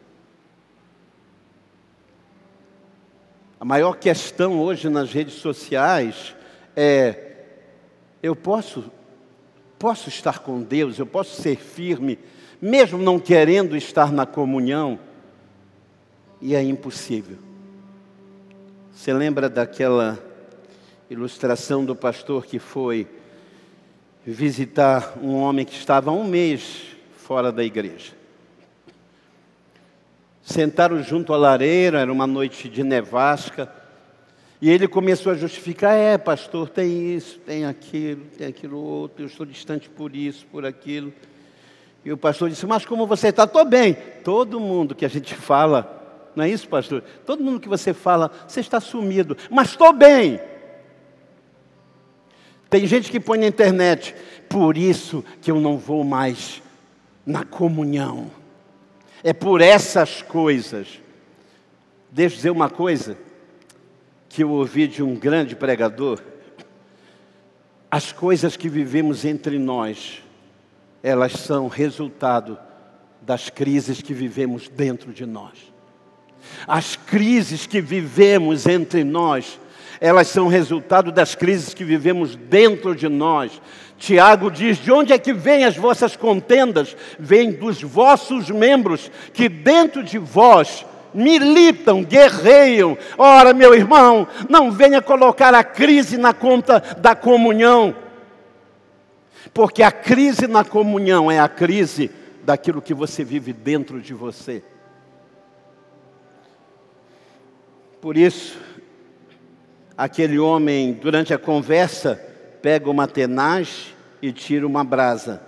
[3.58, 6.36] A maior questão hoje nas redes sociais
[6.76, 7.25] é:
[8.26, 8.90] eu posso,
[9.78, 12.18] posso estar com Deus, eu posso ser firme,
[12.60, 14.98] mesmo não querendo estar na comunhão,
[16.40, 17.38] e é impossível.
[18.92, 20.18] Você lembra daquela
[21.08, 23.06] ilustração do pastor que foi
[24.24, 28.12] visitar um homem que estava um mês fora da igreja?
[30.42, 33.72] Sentaram junto à lareira, era uma noite de nevasca,
[34.60, 39.26] e ele começou a justificar: é, pastor, tem isso, tem aquilo, tem aquilo outro, eu
[39.26, 41.12] estou distante por isso, por aquilo.
[42.04, 43.44] E o pastor disse: Mas como você está?
[43.44, 43.96] Estou bem.
[44.24, 47.02] Todo mundo que a gente fala, não é isso, pastor?
[47.24, 50.40] Todo mundo que você fala, você está sumido, mas estou bem.
[52.68, 54.14] Tem gente que põe na internet,
[54.48, 56.62] por isso que eu não vou mais
[57.24, 58.30] na comunhão.
[59.22, 61.00] É por essas coisas.
[62.10, 63.16] Deixa eu dizer uma coisa
[64.36, 66.20] que eu ouvi de um grande pregador.
[67.90, 70.22] As coisas que vivemos entre nós,
[71.02, 72.58] elas são resultado
[73.22, 75.72] das crises que vivemos dentro de nós.
[76.68, 79.58] As crises que vivemos entre nós,
[80.02, 83.58] elas são resultado das crises que vivemos dentro de nós.
[83.96, 86.94] Tiago diz: De onde é que vêm as vossas contendas?
[87.18, 92.96] Vêm dos vossos membros, que dentro de vós militam, guerreiam.
[93.16, 97.94] Ora, meu irmão, não venha colocar a crise na conta da comunhão,
[99.52, 102.10] porque a crise na comunhão é a crise
[102.44, 104.62] daquilo que você vive dentro de você.
[108.00, 108.58] Por isso,
[109.96, 112.20] aquele homem, durante a conversa,
[112.62, 115.40] pega uma tenaz e tira uma brasa.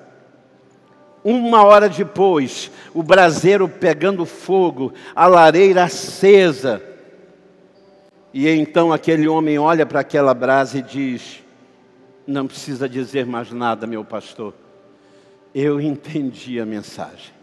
[1.30, 6.82] Uma hora depois, o braseiro pegando fogo, a lareira acesa.
[8.32, 11.44] E então aquele homem olha para aquela brasa e diz:
[12.26, 14.54] Não precisa dizer mais nada, meu pastor.
[15.54, 17.34] Eu entendi a mensagem.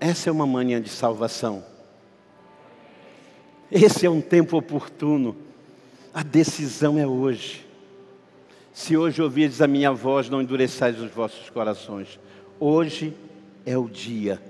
[0.00, 1.62] Essa é uma manhã de salvação.
[3.70, 5.36] Esse é um tempo oportuno.
[6.14, 7.63] A decisão é hoje.
[8.74, 12.18] Se hoje ouvirdes a minha voz, não endureçais os vossos corações.
[12.58, 13.16] Hoje
[13.64, 14.42] é o dia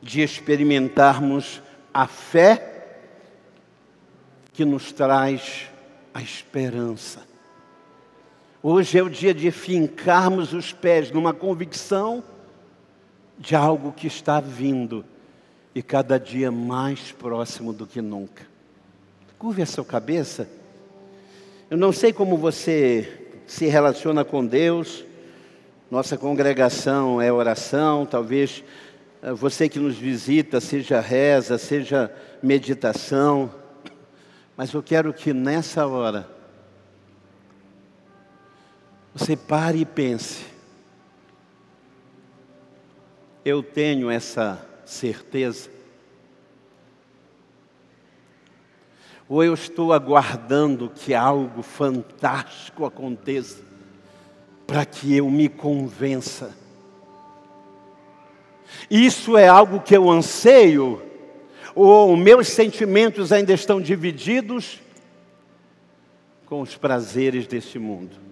[0.00, 1.60] de experimentarmos
[1.92, 3.00] a fé
[4.52, 5.68] que nos traz
[6.14, 7.26] a esperança.
[8.62, 12.22] Hoje é o dia de fincarmos os pés numa convicção
[13.36, 15.04] de algo que está vindo
[15.74, 18.46] e cada dia mais próximo do que nunca.
[19.40, 20.61] Curve a sua cabeça.
[21.72, 25.06] Eu não sei como você se relaciona com Deus.
[25.90, 28.62] Nossa congregação é oração, talvez
[29.22, 33.50] eh, você que nos visita, seja reza, seja meditação.
[34.54, 36.28] Mas eu quero que nessa hora
[39.14, 40.44] você pare e pense.
[43.42, 45.70] Eu tenho essa certeza?
[49.28, 53.62] Ou eu estou aguardando que algo fantástico aconteça
[54.66, 56.54] para que eu me convença?
[58.90, 61.02] Isso é algo que eu anseio?
[61.74, 64.80] Ou meus sentimentos ainda estão divididos
[66.46, 68.22] com os prazeres deste mundo?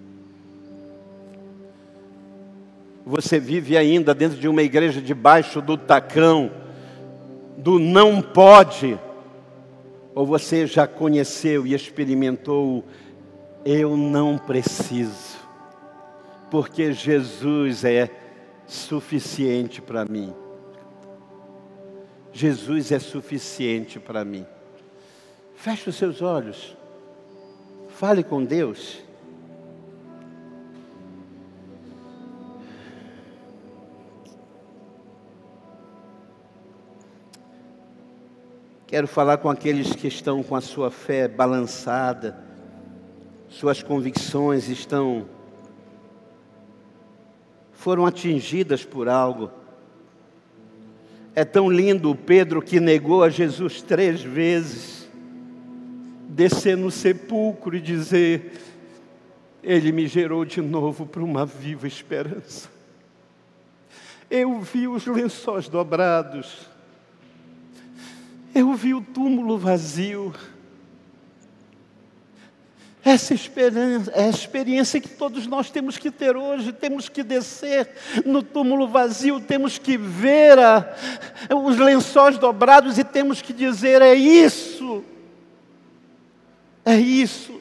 [3.05, 6.51] Você vive ainda dentro de uma igreja debaixo do tacão,
[7.57, 8.99] do não pode,
[10.15, 12.85] ou você já conheceu e experimentou,
[13.65, 15.39] eu não preciso,
[16.51, 18.11] porque Jesus é
[18.67, 20.35] suficiente para mim.
[22.33, 24.47] Jesus é suficiente para mim.
[25.55, 26.77] Feche os seus olhos,
[27.89, 29.03] fale com Deus.
[38.91, 42.37] Quero falar com aqueles que estão com a sua fé balançada,
[43.49, 45.29] suas convicções estão
[47.71, 49.49] foram atingidas por algo.
[51.37, 55.09] É tão lindo o Pedro que negou a Jesus três vezes,
[56.29, 58.61] descer no sepulcro e dizer:
[59.63, 62.69] Ele me gerou de novo para uma viva esperança.
[64.29, 66.70] Eu vi os lençóis dobrados,
[68.55, 70.35] eu vi o túmulo vazio.
[73.03, 76.73] Essa experiência, é a experiência que todos nós temos que ter hoje.
[76.73, 77.89] Temos que descer
[78.27, 80.95] no túmulo vazio, temos que ver a,
[81.65, 85.03] os lençóis dobrados e temos que dizer: é isso,
[86.85, 87.61] é isso.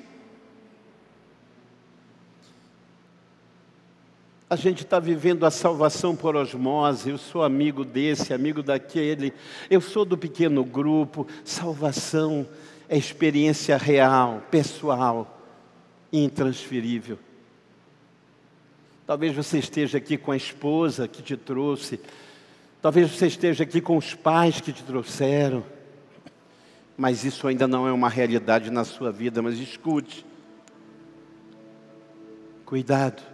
[4.50, 7.12] A gente está vivendo a salvação por osmose.
[7.12, 9.32] Eu sou amigo desse, amigo daquele.
[9.70, 11.28] Eu sou do pequeno grupo.
[11.46, 12.48] Salvação
[12.88, 15.40] é experiência real, pessoal,
[16.12, 17.20] intransferível.
[19.06, 22.00] Talvez você esteja aqui com a esposa que te trouxe.
[22.82, 25.64] Talvez você esteja aqui com os pais que te trouxeram.
[26.98, 29.44] Mas isso ainda não é uma realidade na sua vida.
[29.44, 30.26] Mas escute.
[32.66, 33.29] Cuidado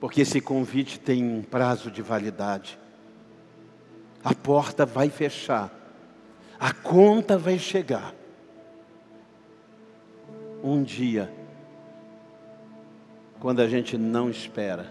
[0.00, 2.78] porque esse convite tem um prazo de validade.
[4.22, 5.72] A porta vai fechar,
[6.58, 8.14] a conta vai chegar.
[10.62, 11.32] Um dia,
[13.38, 14.86] quando a gente não espera.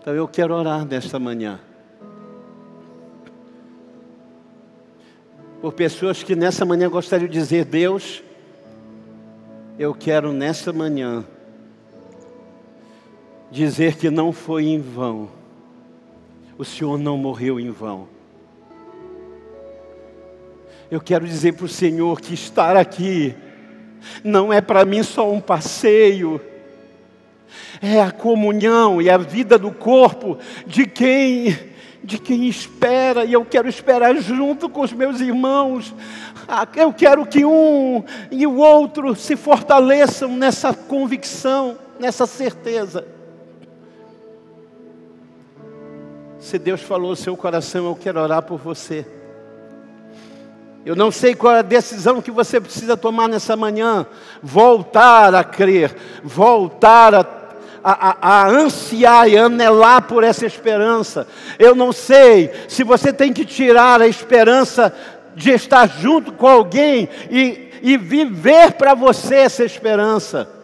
[0.00, 1.60] Então eu quero orar nesta manhã.
[5.60, 8.22] Por pessoas que nessa manhã gostariam de dizer: Deus,
[9.78, 11.24] eu quero nessa manhã
[13.50, 15.28] dizer que não foi em vão.
[16.56, 18.06] O Senhor não morreu em vão.
[20.90, 23.34] Eu quero dizer para o Senhor que estar aqui
[24.24, 26.40] não é para mim só um passeio,
[27.80, 31.70] é a comunhão e a vida do corpo de quem
[32.02, 35.94] de quem espera, e eu quero esperar junto com os meus irmãos.
[36.48, 43.06] Ah, eu quero que um e o outro se fortaleçam nessa convicção, nessa certeza.
[46.40, 49.06] Se Deus falou no seu coração, eu quero orar por você.
[50.86, 54.06] Eu não sei qual é a decisão que você precisa tomar nessa manhã.
[54.42, 57.26] Voltar a crer, voltar a,
[57.84, 61.28] a, a, ansiar e anelar por essa esperança.
[61.58, 64.94] Eu não sei se você tem que tirar a esperança
[65.36, 70.59] de estar junto com alguém e, e viver para você essa esperança.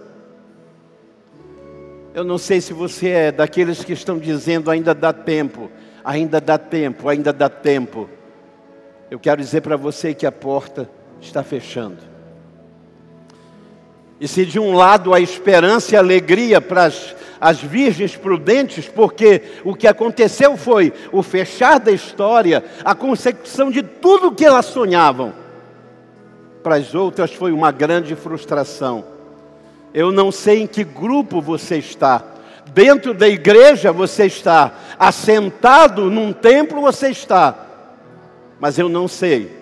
[2.16, 5.70] Eu não sei se você é daqueles que estão dizendo ainda dá tempo,
[6.02, 8.08] ainda dá tempo, ainda dá tempo.
[9.10, 10.88] Eu quero dizer para você que a porta
[11.20, 11.98] está fechando.
[14.18, 18.88] E se de um lado a esperança e a alegria para as, as virgens prudentes,
[18.88, 24.46] porque o que aconteceu foi o fechar da história, a consecução de tudo o que
[24.46, 25.34] elas sonhavam.
[26.62, 29.15] Para as outras foi uma grande frustração
[29.96, 32.22] eu não sei em que grupo você está.
[32.74, 37.66] Dentro da igreja você está, assentado num templo você está.
[38.60, 39.56] Mas eu não sei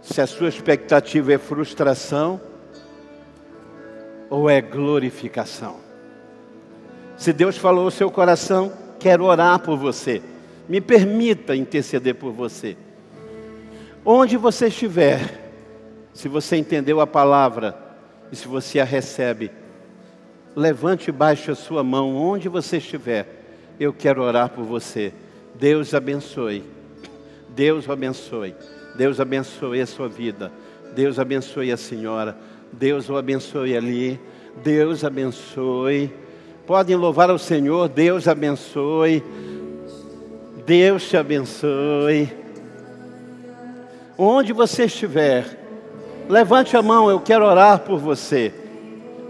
[0.00, 2.40] se a sua expectativa é frustração
[4.30, 5.76] ou é glorificação.
[7.14, 10.22] Se Deus falou ao seu coração, quero orar por você.
[10.66, 12.74] Me permita interceder por você.
[14.02, 15.52] Onde você estiver,
[16.14, 17.83] se você entendeu a palavra,
[18.32, 19.50] e se você a recebe,
[20.56, 23.26] levante e baixe a sua mão onde você estiver.
[23.78, 25.12] Eu quero orar por você.
[25.54, 26.64] Deus abençoe.
[27.48, 28.54] Deus abençoe.
[28.96, 30.52] Deus abençoe a sua vida.
[30.94, 32.36] Deus abençoe a senhora.
[32.72, 34.20] Deus o abençoe ali.
[34.62, 36.12] Deus abençoe.
[36.66, 37.88] Podem louvar ao Senhor.
[37.88, 39.22] Deus abençoe.
[40.64, 42.32] Deus te abençoe.
[44.16, 45.63] Onde você estiver,
[46.28, 48.52] Levante a mão, eu quero orar por você.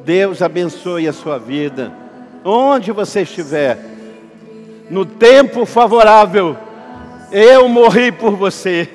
[0.05, 1.93] Deus abençoe a sua vida.
[2.45, 3.79] Onde você estiver,
[4.91, 6.57] no tempo favorável,
[7.33, 8.89] eu morri por você.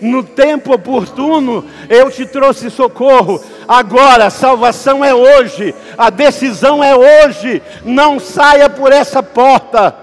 [0.00, 3.42] No tempo oportuno, eu te trouxe socorro.
[3.66, 7.62] Agora, a salvação é hoje, a decisão é hoje.
[7.84, 9.94] Não saia por essa porta.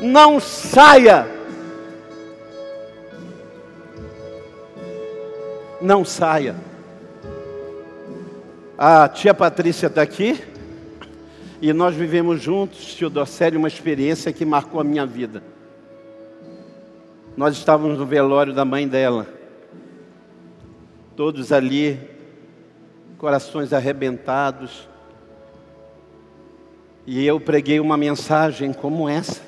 [0.00, 1.26] Não saia.
[5.80, 6.56] Não saia.
[8.76, 10.42] A tia Patrícia está aqui
[11.62, 15.44] e nós vivemos juntos, tio Docélio, uma experiência que marcou a minha vida.
[17.36, 19.28] Nós estávamos no velório da mãe dela,
[21.14, 22.00] todos ali,
[23.16, 24.88] corações arrebentados,
[27.06, 29.40] e eu preguei uma mensagem como essa.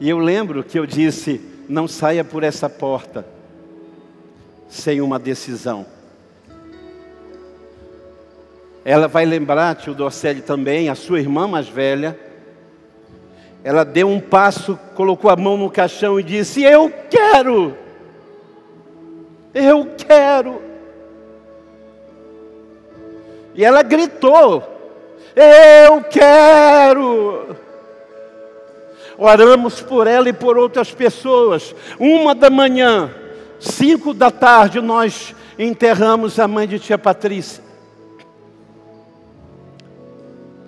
[0.00, 3.24] E eu lembro que eu disse: não saia por essa porta
[4.68, 5.86] sem uma decisão.
[8.84, 12.18] Ela vai lembrar, tio Dorcelli também, a sua irmã mais velha.
[13.62, 17.74] Ela deu um passo, colocou a mão no caixão e disse: Eu quero.
[19.54, 20.60] Eu quero.
[23.54, 24.62] E ela gritou:
[25.34, 27.56] Eu quero.
[29.16, 31.74] Oramos por ela e por outras pessoas.
[31.98, 33.10] Uma da manhã,
[33.58, 37.64] cinco da tarde, nós enterramos a mãe de tia Patrícia.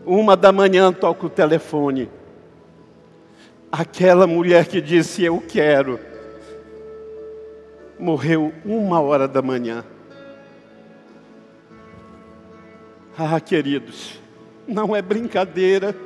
[0.06, 2.08] Uma da manhã toca o telefone.
[3.72, 5.98] Aquela mulher que disse eu quero,
[7.98, 9.84] morreu uma hora da manhã.
[13.18, 14.20] Ah, queridos,
[14.68, 15.96] não é brincadeira,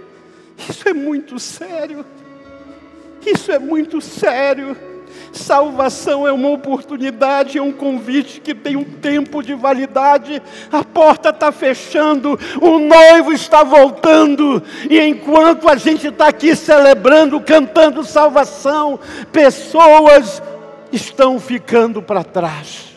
[0.57, 2.05] isso é muito sério.
[3.25, 4.77] Isso é muito sério.
[5.33, 10.43] Salvação é uma oportunidade, é um convite que tem um tempo de validade.
[10.71, 17.41] A porta está fechando, o noivo está voltando, e enquanto a gente está aqui celebrando,
[17.41, 18.99] cantando salvação,
[19.33, 20.43] pessoas
[20.93, 22.90] estão ficando para trás.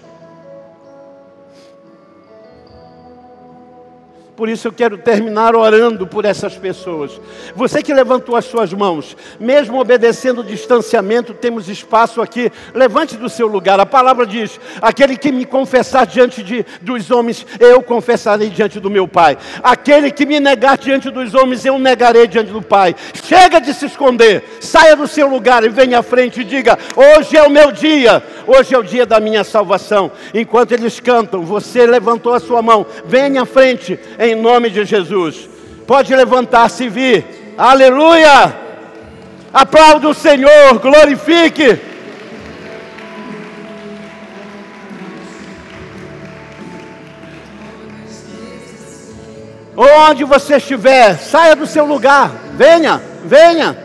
[4.35, 7.21] Por isso eu quero terminar orando por essas pessoas.
[7.55, 12.51] Você que levantou as suas mãos, mesmo obedecendo o distanciamento, temos espaço aqui.
[12.73, 13.79] Levante do seu lugar.
[13.79, 18.89] A palavra diz: aquele que me confessar diante de, dos homens, eu confessarei diante do
[18.89, 19.37] meu Pai.
[19.61, 22.95] Aquele que me negar diante dos homens, eu negarei diante do Pai.
[23.23, 27.37] Chega de se esconder, saia do seu lugar e venha à frente e diga: hoje
[27.37, 30.11] é o meu dia, hoje é o dia da minha salvação.
[30.33, 35.49] Enquanto eles cantam, você levantou a sua mão, venha à frente em nome de Jesus.
[35.85, 37.55] Pode levantar-se e vir.
[37.57, 38.55] Aleluia!
[39.53, 41.79] Aplauda o Senhor, glorifique.
[49.75, 52.31] Onde você estiver, saia do seu lugar.
[52.55, 53.82] Venha, venha.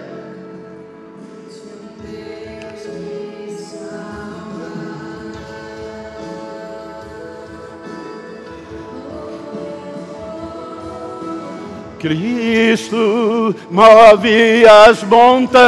[11.99, 15.67] Cristo move as montanhas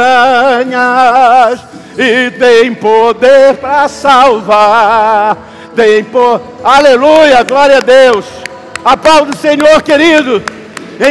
[1.97, 5.37] e tem poder para salvar.
[5.75, 6.41] Tem por...
[6.63, 8.25] Aleluia, glória a Deus.
[8.83, 10.41] Aplaude o Senhor, querido.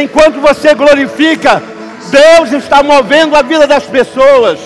[0.01, 1.61] Enquanto você glorifica,
[2.09, 4.59] Deus está movendo a vida das pessoas.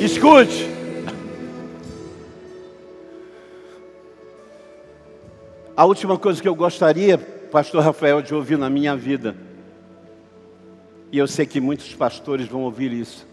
[0.00, 0.69] Escute.
[5.80, 9.34] A última coisa que eu gostaria, pastor Rafael, de ouvir na minha vida,
[11.10, 13.26] e eu sei que muitos pastores vão ouvir isso.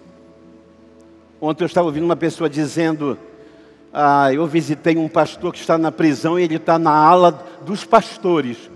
[1.41, 3.19] Ontem eu estava ouvindo uma pessoa dizendo:
[3.91, 7.31] ah, Eu visitei um pastor que está na prisão e ele está na ala
[7.65, 8.71] dos pastores.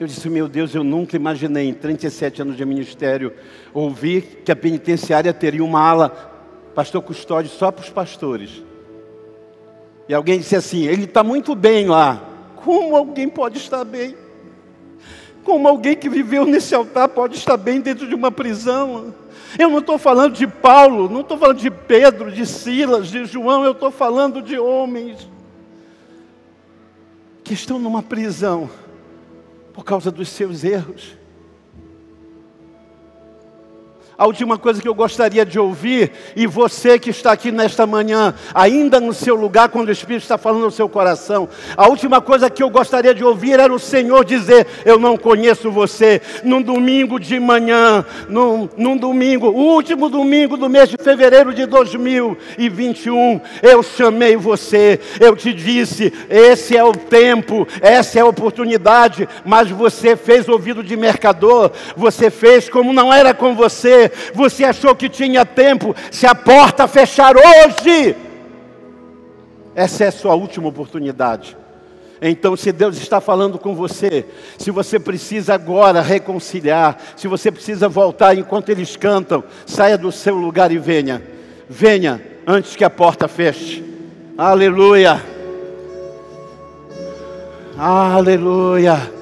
[0.00, 3.34] Eu disse: Meu Deus, eu nunca imaginei, em 37 anos de ministério,
[3.74, 6.08] ouvir que a penitenciária teria uma ala,
[6.74, 8.62] pastor custódio, só para os pastores.
[10.12, 12.22] E alguém disse assim: ele está muito bem lá.
[12.56, 14.14] Como alguém pode estar bem?
[15.42, 19.14] Como alguém que viveu nesse altar pode estar bem dentro de uma prisão?
[19.58, 23.64] Eu não estou falando de Paulo, não estou falando de Pedro, de Silas, de João,
[23.64, 25.26] eu estou falando de homens
[27.42, 28.68] que estão numa prisão
[29.72, 31.16] por causa dos seus erros.
[34.16, 38.34] A última coisa que eu gostaria de ouvir, e você que está aqui nesta manhã,
[38.54, 42.50] ainda no seu lugar, quando o Espírito está falando no seu coração, a última coisa
[42.50, 46.20] que eu gostaria de ouvir era o Senhor dizer: Eu não conheço você.
[46.44, 51.64] Num domingo de manhã, num, num domingo, o último domingo do mês de fevereiro de
[51.64, 59.26] 2021, eu chamei você, eu te disse: Esse é o tempo, essa é a oportunidade,
[59.42, 64.01] mas você fez ouvido de mercador, você fez como não era com você
[64.34, 68.16] você achou que tinha tempo, se a porta fechar hoje,
[69.74, 71.56] essa é a sua última oportunidade.
[72.24, 74.24] Então, se Deus está falando com você,
[74.56, 80.36] se você precisa agora reconciliar, se você precisa voltar enquanto eles cantam, saia do seu
[80.36, 81.20] lugar e venha.
[81.68, 83.82] Venha antes que a porta feche.
[84.38, 85.20] Aleluia.
[87.76, 89.21] Aleluia.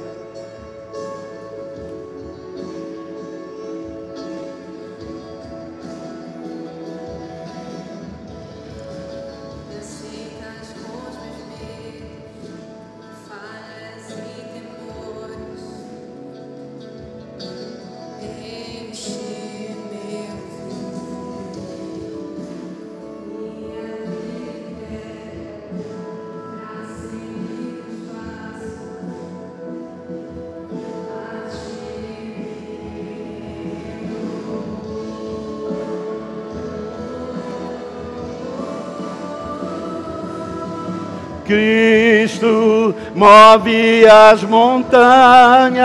[41.51, 45.83] Cristo move as montanhas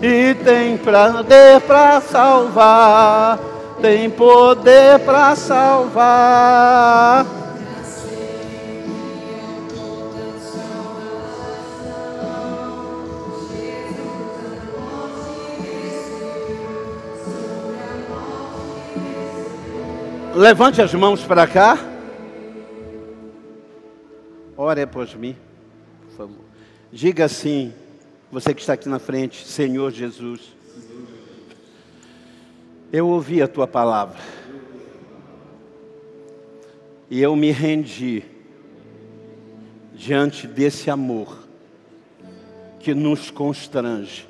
[0.00, 3.40] e tem poder para salvar,
[3.82, 7.26] tem poder para salvar.
[20.32, 21.93] Levante as mãos para cá.
[24.64, 25.36] Ore por mim,
[26.06, 26.44] por favor.
[26.90, 27.70] Diga assim,
[28.32, 30.40] você que está aqui na frente, Senhor Jesus.
[32.90, 34.18] Eu ouvi a tua palavra.
[37.10, 38.22] E eu me rendi
[39.92, 41.46] diante desse amor
[42.80, 44.26] que nos constrange.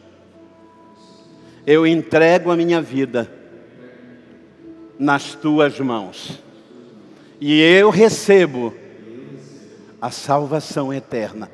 [1.65, 3.33] Eu entrego a minha vida
[4.99, 6.43] nas tuas mãos.
[7.41, 8.75] E eu recebo
[10.05, 11.51] a salvação eterna,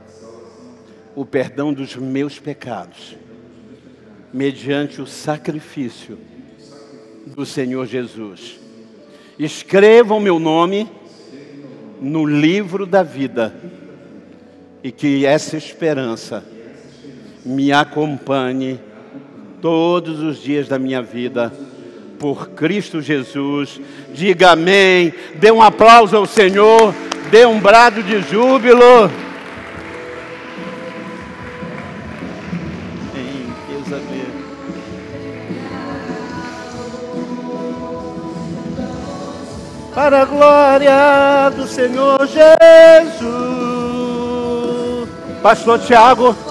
[1.14, 3.16] o perdão dos meus pecados,
[4.32, 6.18] mediante o sacrifício
[7.28, 8.58] do Senhor Jesus.
[9.38, 10.90] Escreva o meu nome
[12.00, 13.54] no livro da vida
[14.82, 16.44] e que essa esperança
[17.46, 18.80] me acompanhe
[19.62, 21.52] todos os dias da minha vida
[22.18, 23.80] por Cristo Jesus.
[24.12, 25.14] Diga amém.
[25.36, 26.92] Dê um aplauso ao Senhor.
[27.30, 29.08] Dê um brado de júbilo.
[39.94, 43.20] Para a glória do Senhor Jesus.
[45.40, 46.49] Pastor Tiago.